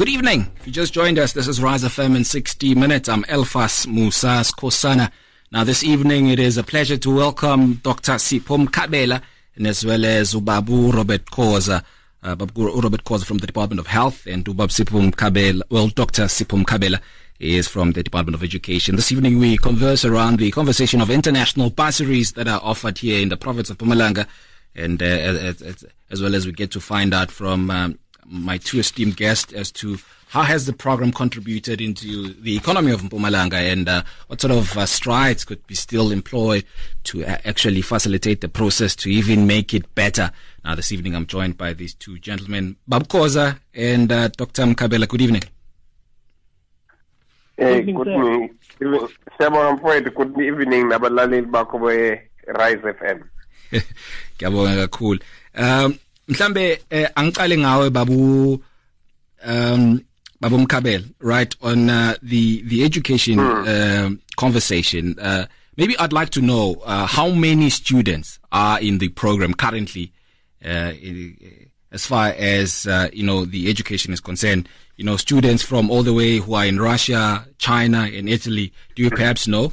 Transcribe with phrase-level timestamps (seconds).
[0.00, 0.50] Good evening.
[0.56, 3.06] If you just joined us, this is Rise FM in 60 minutes.
[3.06, 5.10] I'm Elfas Musa Sikhosana.
[5.52, 8.12] Now, this evening, it is a pleasure to welcome Dr.
[8.12, 9.20] Sipho Mkhabela
[9.56, 11.84] and as well as Ubabu Robert Khoza,
[12.22, 16.22] uh, Robert Khoza from the Department of Health and Ubab Sipho Mkhabela, well, Dr.
[16.22, 16.98] Sipho Mkhabela
[17.38, 18.96] is from the Department of Education.
[18.96, 23.28] This evening, we converse around the conversation of international bursaries that are offered here in
[23.28, 24.26] the province of Mpumalanga
[24.74, 27.98] and uh, as, as, well as we get to find out from um,
[28.30, 33.02] my two esteemed guests as to how has the program contributed into the economy of
[33.02, 36.64] Mpumalanga and uh, what sort of uh, strides could be still employed
[37.02, 40.30] to uh, actually facilitate the process to even make it better.
[40.64, 44.62] Now, this evening I'm joined by these two gentlemen, Bab Khoza and uh, Dr.
[44.66, 45.08] Mkhabela.
[45.08, 45.42] Good evening.
[47.56, 48.54] Hey, good evening.
[49.36, 53.20] Siyabonga mfowethu good evening nabalaleli bakho be-Rise FM.
[54.36, 55.20] Ngiyabonga kakhulu.
[55.54, 55.98] Um
[56.30, 58.62] mhlambe eh, angicale ngawe babu
[59.46, 60.00] um
[61.20, 63.64] right on uh, the the education hmm.
[63.66, 65.18] uh, conversation.
[65.18, 65.46] Uh,
[65.76, 70.12] maybe I'd like to know uh, how many students are in the program currently
[70.64, 70.92] uh,
[71.92, 74.68] as far as uh, you know the education is concerned.
[74.96, 78.72] You know students from all the way who are in Russia China and Italy.
[78.94, 79.72] Do you perhaps know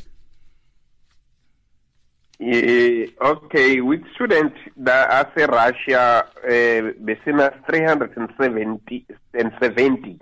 [2.40, 10.20] Yeah, okay, with students that are say Russia, uh, besina 370 and 70.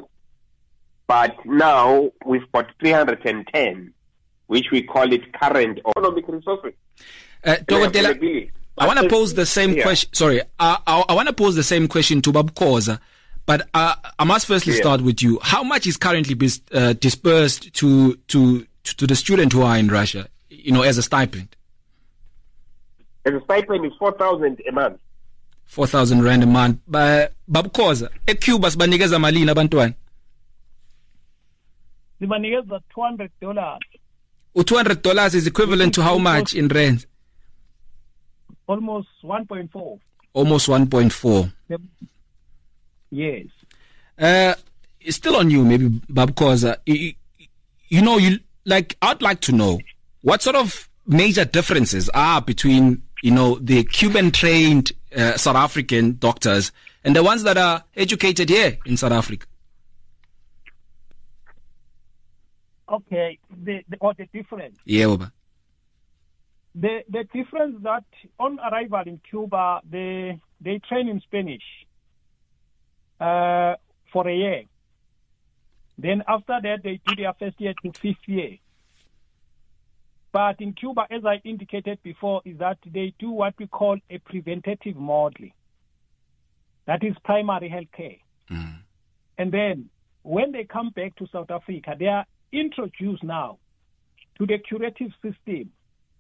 [1.08, 3.94] But now we've got 310,
[4.48, 6.74] which we call it current economic resources.
[7.44, 7.58] Uh,
[8.78, 9.84] I want to pose the same yeah.
[9.84, 10.14] question.
[10.14, 13.00] Sorry, I, I, I want to pose the same question to Babu Khoza,
[13.46, 14.80] but uh, I must firstly yeah.
[14.80, 15.40] start with you.
[15.42, 19.88] How much is currently bis- uh, dispersed to, to to the student who are in
[19.88, 21.56] Russia, you know, as a stipend?
[23.26, 25.00] And the stipend is 4,000 a month.
[25.66, 26.80] 4,000 rand a month.
[26.88, 29.94] Ba babukhoza eCuba sibanikeza malini abantwana?
[32.20, 33.80] Sibanikeza 200 dollars.
[34.56, 37.08] U200 dollars is equivalent to how much in rands?
[38.68, 40.00] Almost 1.4.
[40.34, 41.52] Almost 1.4.
[43.12, 43.48] Yes.
[44.20, 44.54] Uh
[45.02, 46.78] it's still on you maybe babukhoza.
[46.86, 47.14] You,
[47.90, 49.80] you know you like I'd like to know
[50.22, 56.18] what sort of major differences are between you know, the Cuban trained uh, South African
[56.20, 56.72] doctors
[57.04, 59.48] and the ones that are educated here in South Africa?
[62.88, 64.78] Okay, the, the, what the difference?
[64.86, 65.34] Yeah, Oba.
[66.76, 68.04] The, the difference that
[68.40, 71.64] on arrival in Cuba, they, they train in Spanish
[73.20, 73.74] uh,
[74.14, 74.64] for a year.
[75.98, 78.60] Then after that, they do their first year to fifth year.
[80.36, 84.18] But in Cuba, as I indicated before, is that they do what we call a
[84.18, 85.54] preventative modeling.
[86.88, 88.18] That is primary health care.
[88.52, 88.80] Mm.
[89.38, 89.90] And then
[90.24, 93.60] when they come back to South Africa, they are introduced now
[94.38, 95.72] to the curative system.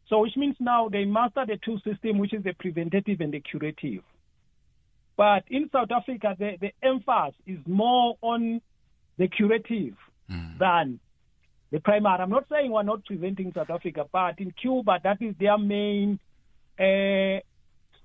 [0.07, 3.41] So which means now they master the two systems, which is the preventative and the
[3.41, 4.01] curative.
[5.17, 8.61] But in South Africa, the, the emphasis is more on
[9.17, 9.95] the curative
[10.31, 10.57] mm.
[10.57, 11.01] than
[11.71, 12.19] the primary.
[12.19, 16.19] I'm not saying we're not preventing South Africa, but in Cuba, that is their main
[16.79, 17.39] uh,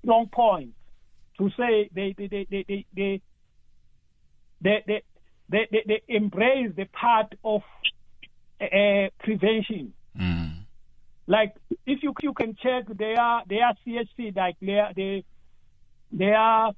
[0.01, 0.73] strong point
[1.37, 3.21] to say they they they they they
[4.61, 5.03] they, they,
[5.49, 7.61] they, they, they, embrace the part of
[8.61, 9.93] uh, prevention.
[10.19, 10.65] Mm.
[11.27, 11.55] Like
[11.85, 15.23] if you you can check their their CHC like their they
[16.11, 16.73] they are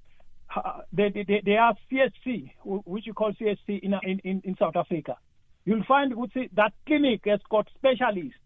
[0.56, 5.18] uh, they, they, they are CHC which you call CHC in in in South Africa
[5.66, 6.14] you'll find
[6.56, 8.40] that clinic has got specialists,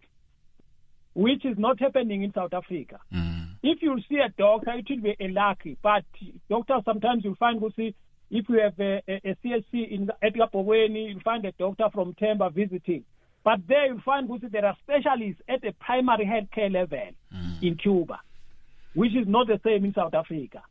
[1.14, 3.00] which is not happening in South Africa.
[3.14, 3.56] Mm.
[3.64, 6.04] If you see a doctor, it will be a lucky, but
[6.50, 7.96] doctors sometimes you'll find see,
[8.30, 12.14] if you have a, a, a CHC in Edgar Poweni, you'll find a doctor from
[12.14, 13.04] Themba visiting.
[13.44, 17.00] But there you'll find see, there are specialists at the primary healthcare level
[17.34, 17.64] mm.
[17.64, 18.20] in Cuba,
[18.94, 20.62] which is not the same in South Africa.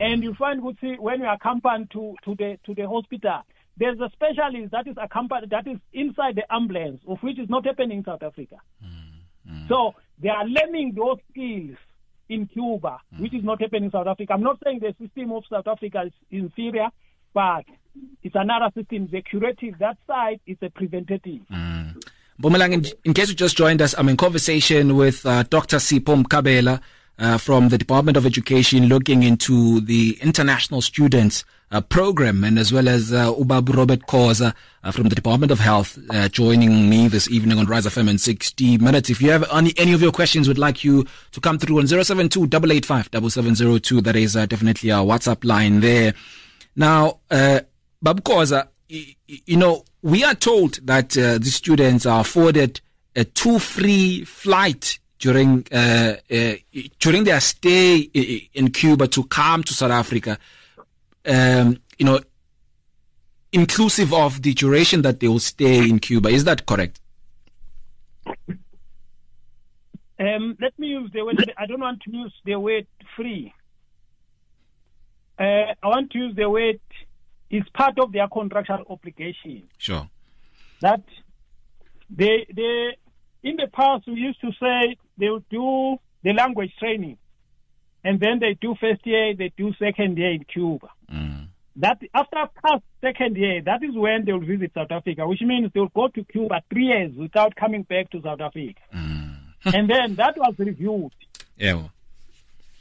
[0.00, 3.42] And you find see, when you are accompany to, to the to the hospital,
[3.76, 7.64] there's a specialist that is accompanied, that is inside the ambulance, of which is not
[7.64, 8.56] happening in South Africa.
[8.84, 11.76] Mm, So they are learning those skills
[12.28, 13.20] in Cuba, mm.
[13.20, 14.34] which is not happening in South Africa.
[14.34, 16.88] I'm not saying the system of South Africa is inferior,
[17.34, 17.64] but
[18.22, 19.08] it's another system.
[19.10, 21.40] The curative, that side is a preventative.
[21.50, 22.02] Mm.
[22.72, 25.78] in, in, case you just joined us, I'm in conversation with uh, Dr.
[25.78, 26.80] Sipho Mkhabela
[27.22, 32.72] uh, from the Department of Education looking into the international students uh, program and as
[32.72, 34.52] well as uh, Ubab Robert Khoza
[34.82, 38.18] uh, from the Department of Health uh, joining me this evening on Rise FM in
[38.18, 39.08] 60 minutes.
[39.08, 41.86] If you have any, any of your questions would like you to come through on
[41.86, 46.14] 072 885 that is uh, definitely our WhatsApp line there.
[46.74, 47.60] Now, uh,
[48.02, 52.80] Bab Khoza, you know, we are told that uh, the students are afforded
[53.14, 56.54] a two free flight during uh, uh,
[56.98, 57.98] during their stay
[58.54, 60.36] in Cuba to come to South Africa.
[61.24, 62.18] Um, you know,
[63.52, 66.28] inclusive of the duration that they will stay in Cuba.
[66.28, 67.00] Is that correct?
[70.18, 71.52] Um, let me use the word.
[71.56, 73.54] I don't want to use the word free.
[75.38, 76.80] Uh, I want to use the word
[77.48, 79.68] is part of their contractual obligation.
[79.78, 80.08] Sure.
[80.80, 81.04] That
[82.10, 82.96] they they
[83.42, 87.18] in the past we used to say they would do the language training,
[88.04, 90.88] and then they do first year, they do second year in Cuba.
[91.12, 91.46] Mm.
[91.76, 95.70] That after past second year, that is when they will visit South Africa, which means
[95.72, 98.80] they will go to Cuba three years without coming back to South Africa.
[98.94, 99.36] Mm.
[99.74, 101.12] and then that was reviewed.
[101.56, 101.88] Yeah.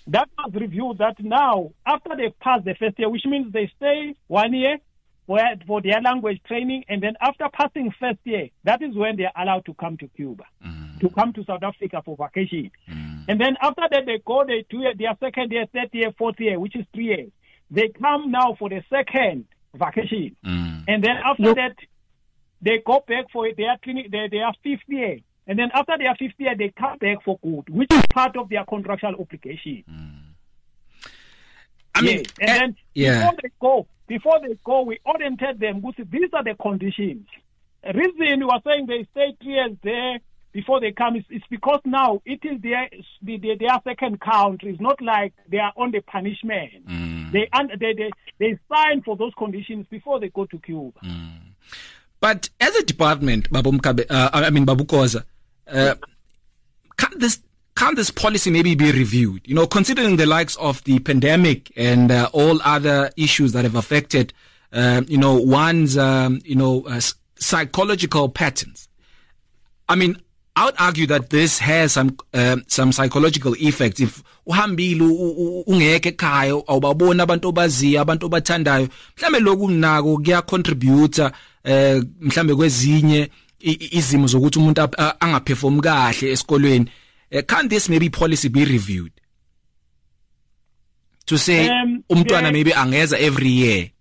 [0.08, 4.16] That was reviewed that now, after they pass the first year, which means they stay
[4.28, 4.78] one year
[5.28, 9.26] for, for their language training, and then after passing first year, that is when they
[9.26, 11.00] are allowed to come to Cuba, Mm.
[11.00, 12.72] to come to South Africa for vacation.
[12.90, 13.26] Mm.
[13.28, 16.60] And then after that, they go they do their second year, third year, fourth year,
[16.60, 17.32] which is three years.
[17.70, 20.36] They come now for the second vacation.
[20.46, 20.84] Mm.
[20.88, 21.76] And then after that,
[22.62, 25.20] they go back for their clinic, their, their fifth year.
[25.48, 28.50] And then after their fifth year, they come back for good, which is part of
[28.50, 29.84] their contractual obligation.
[31.96, 32.26] I mean, Yes.
[32.40, 33.20] and eh, then yeah.
[33.20, 35.82] before they go, before they go, we oriented them.
[35.82, 37.28] We said, these are the conditions.
[37.84, 40.20] The reason we are saying they stay three years there
[40.52, 42.90] before they come is it's because now it is their
[43.22, 44.72] the, the, their second country.
[44.72, 46.88] It's not like they are on the punishment.
[46.88, 47.32] Mm.
[47.32, 47.50] They,
[47.80, 51.00] they they they sign for those conditions before they go to Cuba.
[52.20, 55.24] But as a department, Babu Mkabe, uh, I mean Babu Khoza,
[55.68, 55.96] uh,
[56.98, 57.42] can't this
[57.82, 59.42] can't this policy maybe be reviewed?
[59.50, 63.76] You know, considering the likes of the pandemic and uh, all other issues that have
[63.84, 64.34] affected,
[64.72, 67.02] uh, you know, one's um, you know uh,
[67.40, 68.88] psychological patterns.
[69.90, 70.14] I mean,
[70.56, 74.00] I would argue that this has some um, some psychological effects.
[74.00, 78.88] If uhambile u- u- ungekho ekhaya awubaboni abantu obaziyo abantu obathandayo
[79.18, 81.30] mhlambe lokhu nako kuya contribute
[81.64, 83.30] eh mhlambe kwezinye
[83.92, 84.82] izimo zokuthi umuntu
[85.20, 86.86] angaperform kahle esikolweni
[87.32, 89.14] Eh, can't this maybe policy be reviewed
[91.26, 93.92] to say Um, umntwana the- maybe angeza every year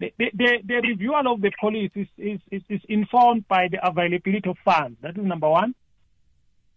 [0.00, 4.56] The, the, the, reviewal of the policy is, is, is, informed by the availability of
[4.64, 4.96] funds.
[5.02, 5.74] That is number one.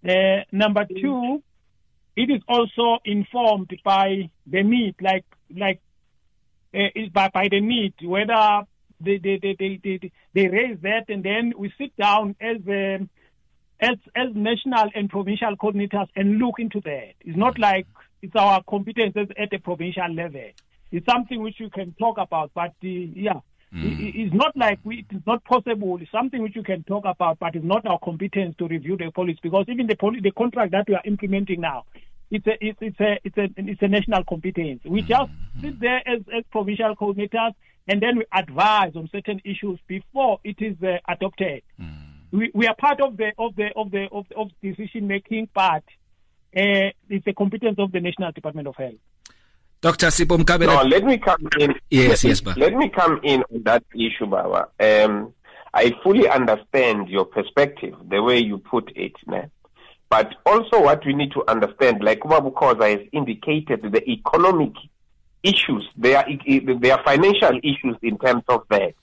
[0.06, 1.42] Uh, number two,
[2.18, 5.24] it is also informed by the need, like
[5.56, 5.80] like
[6.76, 8.64] uh, is by, by the need, whether
[9.00, 13.10] they they, they, they, they, they raise that, and then we sit down as um,
[13.84, 17.14] as as national and provincial coordinators and look into that.
[17.22, 17.86] It's not like
[18.22, 20.50] it's our competences at the provincial level.
[20.92, 22.88] It's something which you can talk about, but uh,
[23.28, 23.40] yeah,
[24.02, 25.98] it- it's not like we, it's not possible.
[26.02, 29.10] It's something which you can talk about, but it's not our competence to review the
[29.12, 31.84] policy because even the poli- the contract that we are implementing now,
[32.32, 34.82] it's a it's, it's a it's a it's a national competence.
[34.86, 35.32] We just
[35.62, 37.54] sit there as as provincial coordinators
[37.88, 41.64] and then we advise on certain issues before it is uh, adopted.
[42.34, 45.84] We, we are part of the of the of the of, of decision making, but
[46.58, 48.96] uh, it's a competence of the National Department of Health.
[49.82, 50.08] Dr.
[50.08, 51.76] Sipho Mkhabela No, let me come in.
[51.90, 52.56] Yes, yes, Ba.
[52.58, 54.70] Let me come in on that issue, Baba.
[54.80, 55.34] Um,
[55.74, 59.50] I fully understand your perspective, the way you put it, ne?
[60.10, 64.74] but also what we need to understand, like Babu Khoza has indicated, the economic
[65.42, 66.26] issues, there are,
[66.80, 68.94] there are financial issues in terms of that.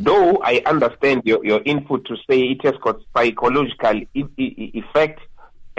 [0.00, 5.20] Though I understand your, your input to say it has got psychological e- e- effect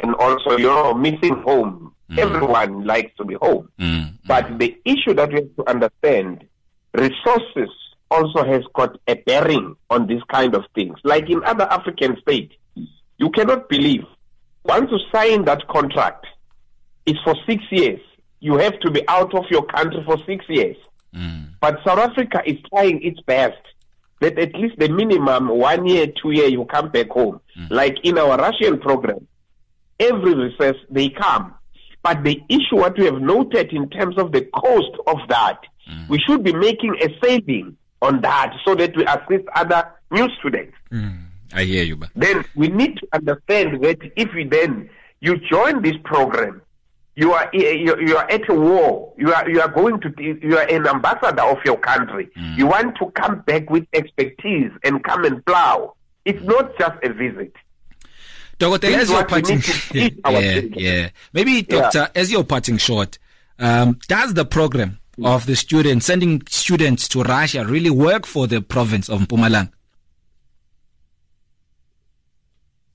[0.04, 1.94] and also, you know, missing home.
[2.12, 2.20] Mm.
[2.20, 3.70] Everyone likes to be home.
[3.80, 4.14] Mm, mm.
[4.26, 6.46] But the issue that we have to understand,
[6.94, 7.70] resources
[8.10, 10.98] also has got a bearing on these kind of things.
[11.04, 12.54] Like in other African states,
[13.18, 14.04] you cannot believe
[14.64, 16.26] once you sign that contract,
[17.06, 18.02] it's for six years.
[18.40, 20.76] You have to be out of your country for six years.
[21.62, 23.58] But South Africa is trying its best
[24.20, 27.40] that at least the minimum one year, two year, you come back home.
[27.58, 27.72] Mm.
[27.72, 29.28] Like in our Russian program,
[30.00, 31.54] every recess they come.
[32.04, 35.60] But the issue what we have noted in terms of the cost of that,
[35.90, 36.10] mm.
[36.10, 40.76] we should be making a saving on that so that we assist other new students.
[40.92, 41.24] Mm.
[41.54, 44.90] I hear you ba Then we need to understand that if we then
[45.22, 46.62] you join this program,
[47.18, 49.12] you are you, you are at a war.
[49.18, 52.30] You are you are going to you are an ambassador of your country.
[52.56, 55.96] You want to come back with expertise and come and plow.
[56.26, 57.54] It's not just a visit.
[58.60, 58.88] Dr.
[58.88, 61.10] As you're parting, need to teach our yeah, yeah.
[61.34, 63.18] Maybe, Doctor, as you're parting short,
[63.58, 68.62] um, does the program of the students, sending students to Russia, really work for the
[68.62, 69.72] province of Mpumalanga?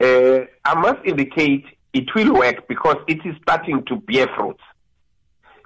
[0.01, 4.63] Uh, I must indicate it will work because it is starting to bear fruits.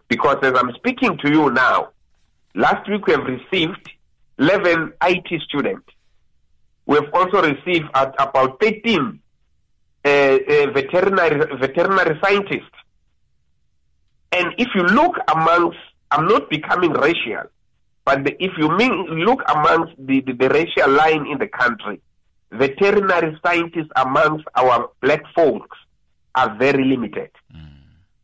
[0.09, 1.91] Because as I'm speaking to you now,
[2.55, 3.91] last week we have received
[4.39, 5.89] 11 IT students.
[6.87, 9.21] We have also received about 13
[10.05, 12.71] uh, uh, veterinary veterinary scientists.
[14.33, 15.79] And if you look amongst,
[16.11, 17.45] I'm not becoming racial,
[18.05, 22.01] but the, if you mean, look amongst the, the, the racial line in the country,
[22.53, 25.77] veterinary scientists amongst our black folks
[26.37, 27.31] are very limited.
[27.55, 27.67] Mm.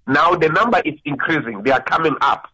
[0.07, 1.63] Now the number is increasing.
[1.63, 2.49] They are coming up.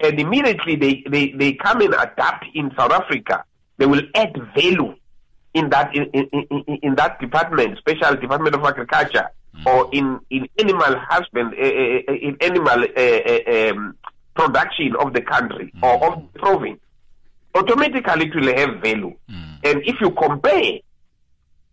[0.00, 3.44] And immediately they, they, they come and adapt in South Africa.
[3.78, 4.94] They will add value
[5.54, 9.66] in that in, in, in, in that department, special department of agriculture, mm.
[9.66, 13.96] or in, in animal husband, uh, uh, in animal uh, um,
[14.34, 15.82] production of the country mm.
[15.82, 16.80] or of the province.
[17.54, 19.16] Automatically, it will have value.
[19.30, 19.64] Mm.
[19.64, 20.80] And if you compare,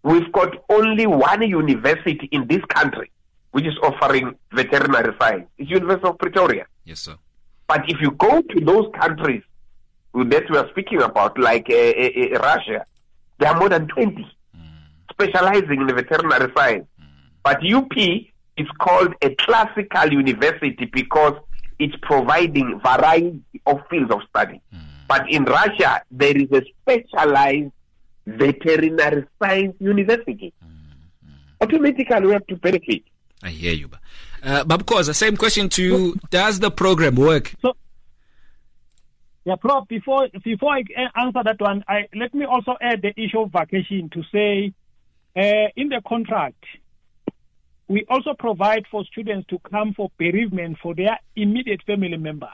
[0.03, 3.11] we've got only one university in this country
[3.51, 5.47] which is offering veterinary science.
[5.57, 6.65] It's University of Pretoria.
[6.85, 7.15] Yes, sir.
[7.67, 9.43] But if you go to those countries
[10.13, 12.85] that we are speaking about, like uh, uh, uh, Russia,
[13.39, 14.61] there are more than 20 mm.
[15.11, 16.87] specializing in veterinary science.
[16.99, 17.05] Mm.
[17.43, 17.95] But UP
[18.57, 21.35] is called a classical university because
[21.77, 24.61] it's providing variety of fields of study.
[24.73, 24.79] Mm.
[25.07, 27.71] But in Russia, there is a specialized
[28.25, 30.53] veterinary science university.
[31.61, 33.03] Automatically, we have to benefit.
[33.41, 33.87] I hear you.
[33.87, 33.99] But
[34.41, 36.15] uh, Bab Khoza, same question to you.
[36.29, 37.53] Does the program work?
[37.61, 37.73] So,
[39.45, 40.83] yeah, Prof, before, before I
[41.15, 44.73] answer that one, I, let me also add the issue of vacation to say
[45.35, 46.63] uh, in the contract,
[47.89, 52.49] we also provide for students to come for bereavement for their immediate family members,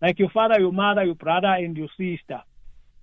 [0.00, 2.42] like your father, your mother, your brother, and your sister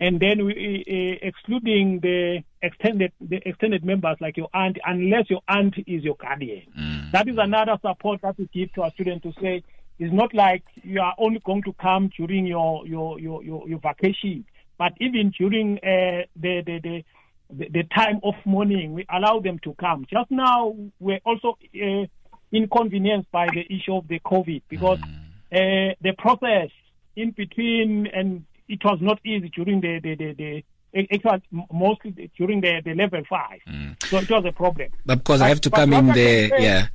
[0.04, 5.40] and then we, uh, excluding the extended the extended members like your aunt, unless your
[5.48, 6.64] aunt is your guardian.
[6.78, 7.12] Mm.
[7.14, 9.64] That is another support that we give to our students to say
[10.00, 13.80] it's not like you are only going to come during your your your your, your
[13.80, 14.44] vacation,
[14.78, 19.74] but even during uh, the, the the the time of mourning, we allow them to
[19.76, 20.06] come.
[20.12, 22.06] Just now, we're also uh,
[22.52, 25.92] inconvenienced by the issue of the COVID because mm.
[25.92, 26.72] uh, the process
[27.16, 30.64] in between and it was not easy during the the, the, the
[30.94, 33.60] it was mostly during the, the level five.
[33.68, 34.02] Mm.
[34.06, 34.90] So it was a problem.
[35.06, 36.88] But because but, I have to come in there, say, yeah.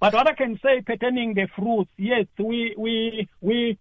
[0.00, 3.78] But what I can say pertaining the fruits, yes, we we we.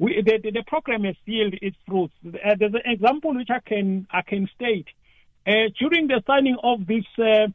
[0.00, 2.14] We, the, the, the program has yielded its fruits.
[2.24, 4.86] Uh, there's an example which I can I can state.
[5.44, 7.48] Uh, during the signing of this uh,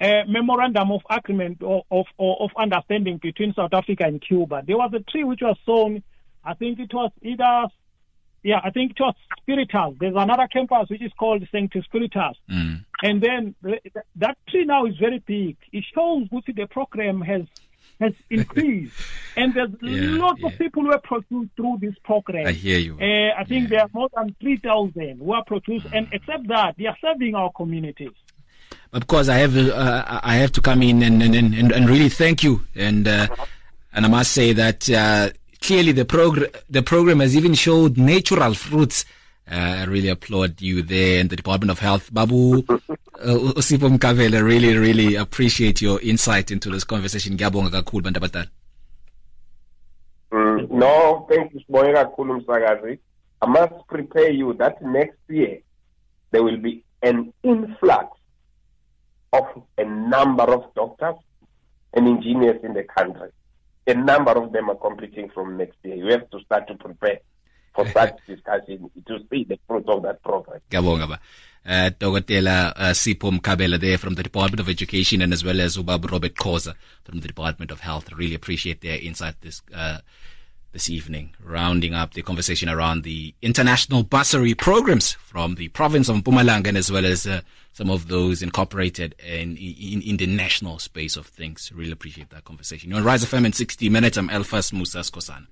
[0.00, 4.92] uh memorandum of agreement of, of, of understanding between South Africa and Cuba, there was
[4.94, 6.04] a tree which was sown
[6.44, 7.66] I think it was either,
[8.42, 9.96] yeah, I think it was Spiritus.
[10.00, 12.36] There's another campus which is called Sancti Spiritus.
[12.50, 12.84] Mm.
[13.02, 13.54] And then
[14.16, 15.56] that tree now is very big.
[15.72, 17.42] It shows what the program has
[18.00, 18.94] has increased.
[19.36, 20.48] and there's yeah, lots yeah.
[20.48, 22.46] of people who are produced through this program.
[22.46, 22.94] I hear you.
[22.94, 23.68] Uh, I think yeah.
[23.68, 25.86] there are more than 3,000 who are produced.
[25.86, 25.98] Mm.
[25.98, 28.12] And except that, they are serving our communities.
[28.92, 32.08] Of course, I have uh, I have to come in and and, and, and really
[32.08, 33.26] thank you and uh,
[33.92, 35.30] and I must say that uh,
[35.60, 39.04] clearly the program the program has even showed natural fruits.
[39.50, 42.12] Uh, I really applaud you there and the Department of Health.
[42.12, 42.84] Babu uh,
[43.56, 47.36] Usipho really, really appreciate your insight into this conversation.
[47.36, 48.50] Ngiyabonga kakhulu bantu.
[50.30, 52.98] Mm, no, thank you, Sibonga kakhulu.
[53.40, 55.60] I must prepare you that next year
[56.30, 58.18] there will be an influx
[59.32, 59.44] of
[59.78, 61.14] a number of doctors
[61.94, 63.30] and engineers in the country
[63.88, 65.96] a number of them are completing from next year.
[65.96, 67.20] You have to start to prepare
[67.74, 70.60] for such discussion to see the fruit of that program.
[71.66, 72.34] Uh, Dr.
[72.48, 76.34] Uh, Sipho Mkhabela there from the Department of Education and as well as Ubab Robert
[76.34, 78.12] Khoza from the Department of Health.
[78.12, 79.98] Really appreciate their insight this uh,
[80.72, 86.16] this evening, rounding up the conversation around the international bursary programs from the province of
[86.16, 87.40] Mpumalanga as well as uh,
[87.78, 91.70] some of those incorporated in, in, in, the national space of things.
[91.72, 92.90] Really appreciate that conversation.
[92.90, 94.18] You're on Rise FM in 60 minutes.
[94.18, 95.46] I'm Elfas Musa Sikhosana.